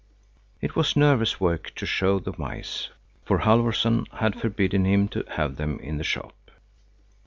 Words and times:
It 0.61 0.75
was 0.75 0.95
nervous 0.95 1.39
work 1.39 1.75
to 1.75 1.85
show 1.85 2.17
the 2.17 2.33
mice, 2.35 2.89
for 3.23 3.37
Halfvorson 3.41 4.07
had 4.13 4.33
forbidden 4.41 4.83
him 4.83 5.07
to 5.09 5.23
have 5.35 5.57
them 5.57 5.77
in 5.79 5.97
the 5.99 6.03
shop. 6.03 6.49